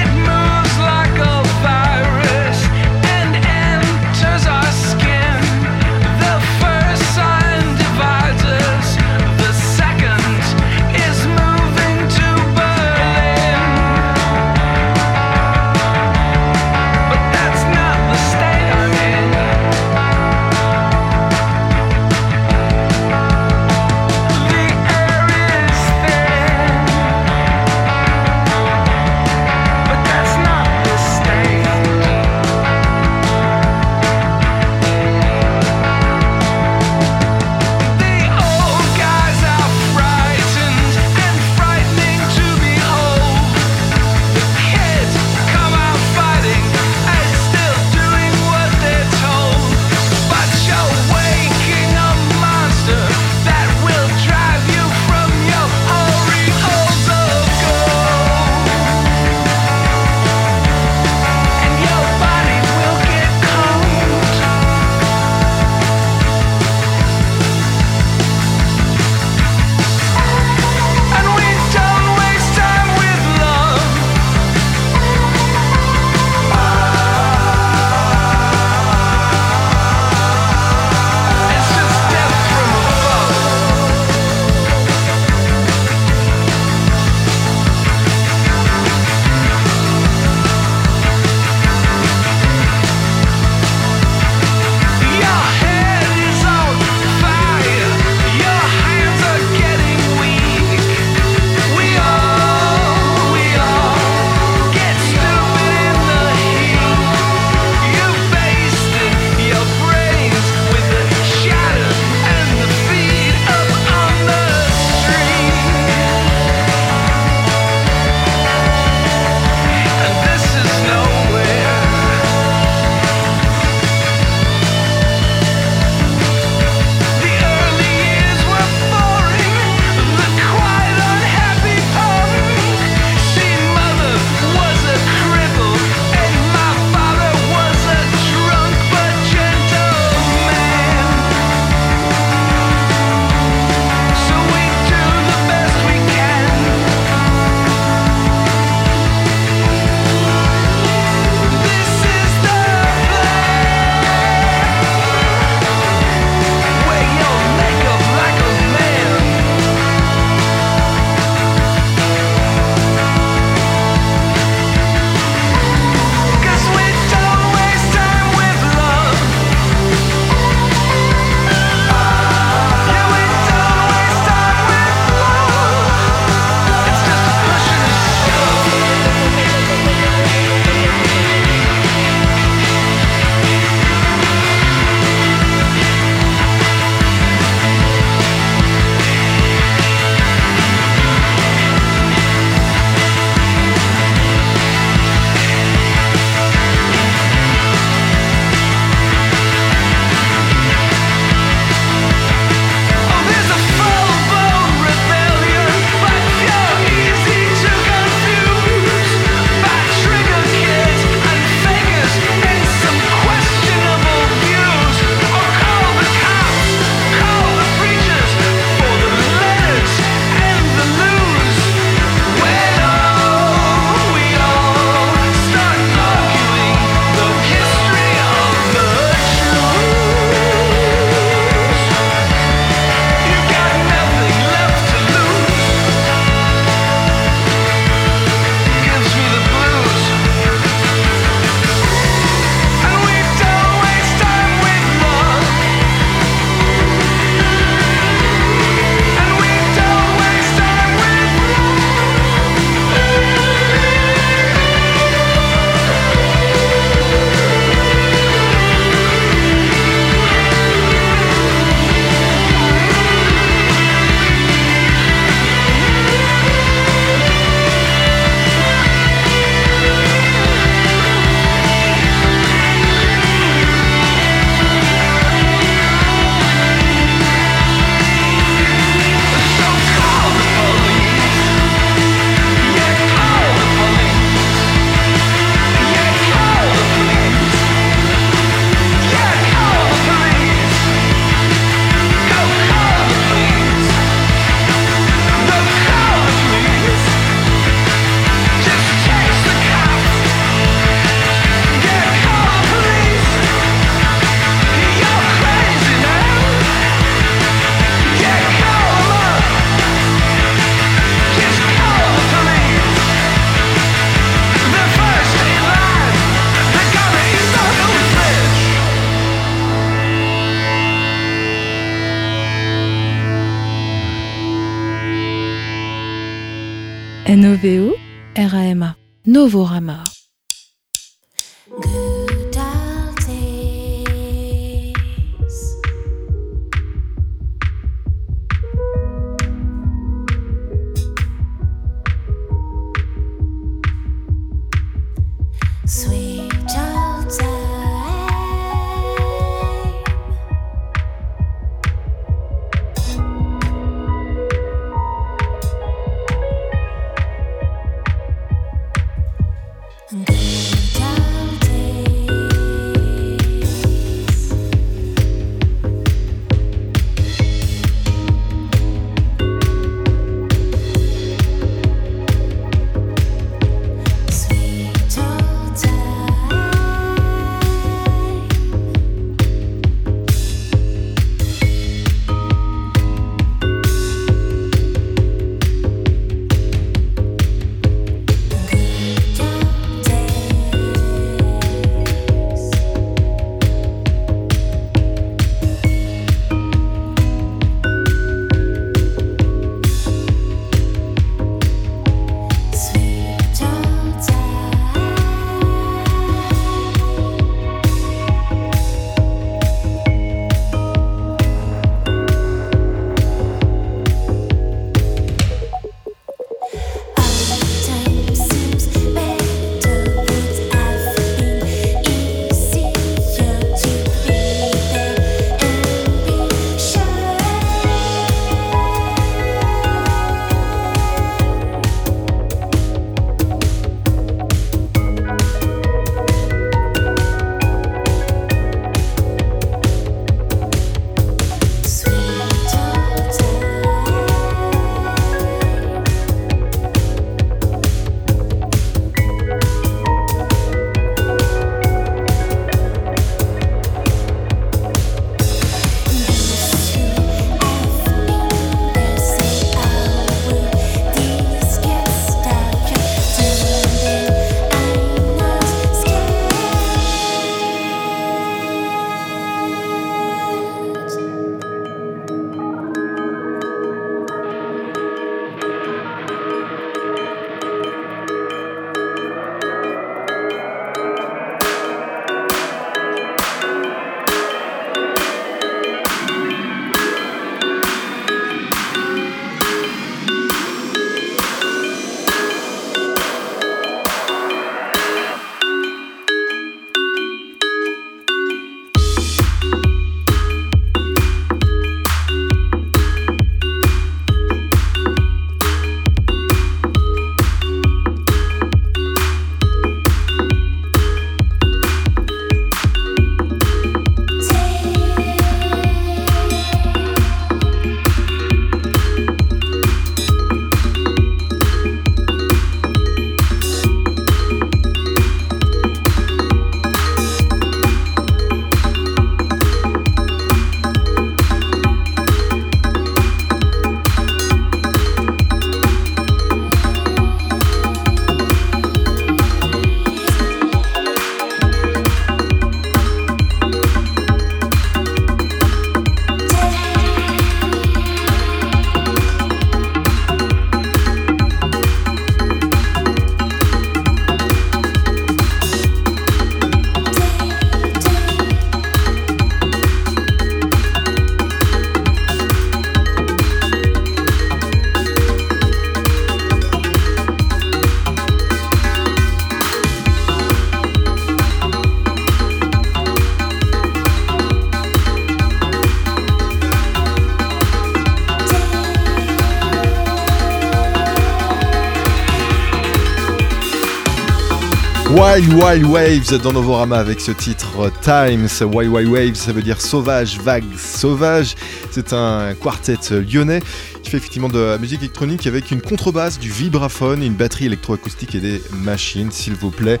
Wild 585.10 585.52
Wild 585.54 585.84
Waves 585.84 586.42
dans 586.42 586.52
Novorama 586.52 586.98
avec 586.98 587.20
ce 587.20 587.30
titre 587.30 587.92
Times. 588.02 588.48
Wild 588.60 588.92
Wild 588.92 589.08
Waves, 589.08 589.34
ça 589.36 589.52
veut 589.52 589.62
dire 589.62 589.80
sauvage, 589.80 590.38
vague, 590.40 590.64
sauvage. 590.76 591.54
C'est 591.92 592.12
un 592.12 592.54
quartet 592.54 592.98
lyonnais 593.10 593.60
qui 594.02 594.10
fait 594.10 594.16
effectivement 594.16 594.48
de 594.48 594.58
la 594.58 594.78
musique 594.78 595.00
électronique 595.00 595.46
avec 595.46 595.70
une 595.70 595.80
contrebasse, 595.80 596.38
du 596.38 596.50
vibraphone, 596.50 597.22
une 597.22 597.34
batterie 597.34 597.66
électroacoustique 597.66 598.34
et 598.34 598.40
des 598.40 598.62
machines, 598.72 599.30
s'il 599.30 599.54
vous 599.54 599.70
plaît. 599.70 600.00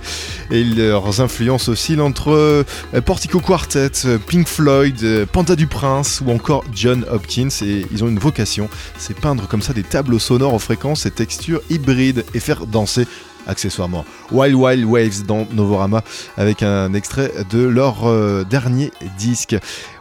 Et 0.50 0.64
leurs 0.64 1.20
influences 1.20 1.68
oscillent 1.68 2.00
entre 2.00 2.30
euh, 2.32 2.64
Portico 3.04 3.40
Quartet, 3.40 3.90
euh, 4.06 4.18
Pink 4.18 4.48
Floyd, 4.48 4.98
euh, 5.04 5.24
Panta 5.24 5.54
du 5.54 5.68
Prince 5.68 6.20
ou 6.24 6.32
encore 6.32 6.64
John 6.74 7.04
Hopkins. 7.10 7.48
Et 7.62 7.86
ils 7.92 8.02
ont 8.02 8.08
une 8.08 8.18
vocation, 8.18 8.68
c'est 8.98 9.18
peindre 9.18 9.46
comme 9.46 9.62
ça 9.62 9.72
des 9.72 9.84
tableaux 9.84 10.18
sonores 10.18 10.54
aux 10.54 10.58
fréquences 10.58 11.06
et 11.06 11.12
textures 11.12 11.62
hybrides 11.70 12.24
et 12.34 12.40
faire 12.40 12.66
danser 12.66 13.06
accessoirement. 13.46 14.04
Wild 14.30 14.54
Wild 14.54 14.84
Waves 14.84 15.26
dans 15.26 15.46
Novorama 15.52 16.02
avec 16.36 16.62
un 16.62 16.94
extrait 16.94 17.32
de 17.50 17.62
leur 17.62 18.06
euh, 18.06 18.44
dernier 18.44 18.90
disque. 19.18 19.56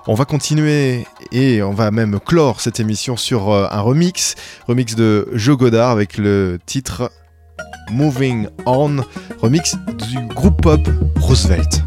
On 0.08 0.14
va 0.14 0.26
continuer 0.26 1.06
Et 1.32 1.64
on 1.64 1.72
va 1.72 1.91
même 1.91 2.20
clore 2.20 2.62
cette 2.62 2.80
émission 2.80 3.18
sur 3.18 3.52
euh, 3.52 3.68
un 3.72 3.82
remix, 3.82 4.36
remix 4.68 4.96
de 4.96 5.28
Joe 5.34 5.58
Godard 5.58 5.91
avec 5.91 6.18
le 6.18 6.60
titre 6.66 7.12
Moving 7.91 8.48
On, 8.66 8.98
remix 9.41 9.76
du 10.10 10.28
groupe 10.34 10.62
pop 10.62 10.82
Roosevelt. 11.20 11.84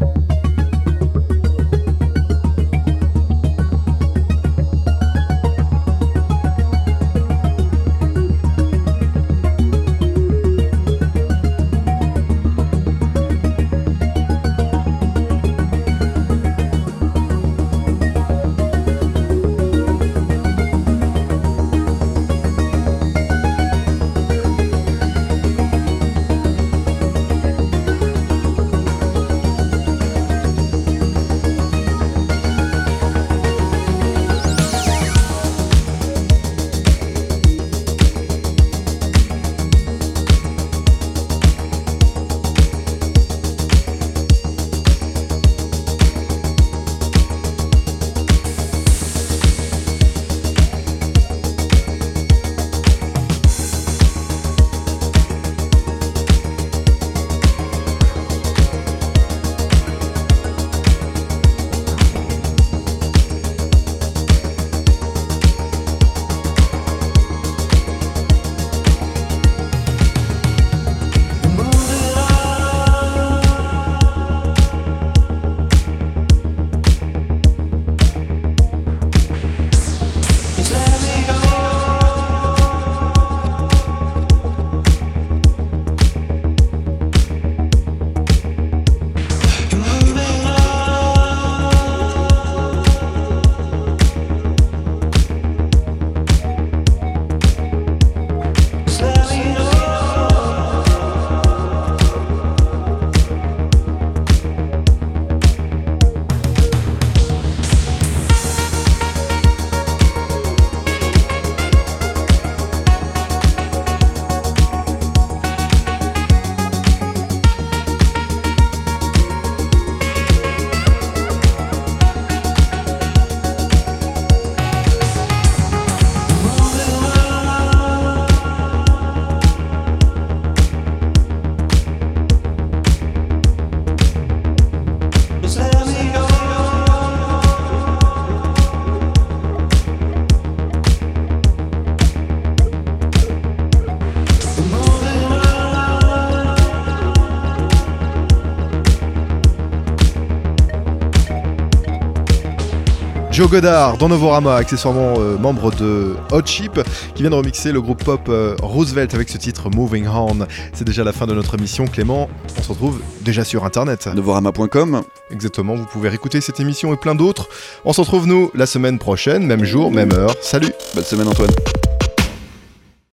Joe 153.39 153.49
Godard 153.49 153.97
dans 153.97 154.09
Novorama, 154.09 154.57
accessoirement 154.57 155.13
euh, 155.17 155.37
membre 155.37 155.71
de 155.71 156.13
Hot 156.33 156.41
Chip, 156.43 156.77
qui 157.15 157.21
vient 157.21 157.29
de 157.29 157.35
remixer 157.35 157.71
le 157.71 157.79
groupe 157.79 158.03
pop 158.03 158.27
euh, 158.27 158.57
Roosevelt 158.61 159.13
avec 159.13 159.29
ce 159.29 159.37
titre 159.37 159.69
Moving 159.69 160.07
On. 160.09 160.45
C'est 160.73 160.83
déjà 160.83 161.05
la 161.05 161.13
fin 161.13 161.25
de 161.25 161.33
notre 161.33 161.57
émission, 161.57 161.87
Clément. 161.87 162.27
On 162.57 162.61
se 162.61 162.67
retrouve 162.67 162.99
déjà 163.21 163.45
sur 163.45 163.63
internet. 163.63 164.09
Novorama.com. 164.13 165.03
Exactement, 165.31 165.75
vous 165.75 165.85
pouvez 165.85 166.09
réécouter 166.09 166.41
cette 166.41 166.59
émission 166.59 166.93
et 166.93 166.97
plein 166.97 167.15
d'autres. 167.15 167.47
On 167.85 167.93
se 167.93 168.01
retrouve 168.01 168.27
nous 168.27 168.51
la 168.55 168.65
semaine 168.65 168.99
prochaine, 168.99 169.45
même 169.45 169.63
jour, 169.63 169.89
même 169.89 170.11
heure. 170.11 170.35
Salut 170.41 170.73
Bonne 170.93 171.05
semaine 171.05 171.29
Antoine. 171.29 171.51